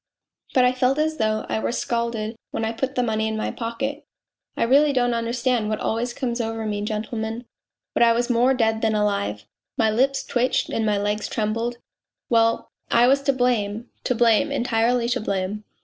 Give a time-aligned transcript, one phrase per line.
[0.55, 3.51] But I felt as though I were scalded when I put the money in my
[3.51, 4.07] pocket.
[4.57, 7.45] I really don't understand what always comes over me, gentlemen
[7.93, 9.45] but I was more dead than alive,
[9.77, 11.77] my lips twitched and my legs trembled;
[12.31, 15.65] well, I was to blame, to blame, entirely to blame.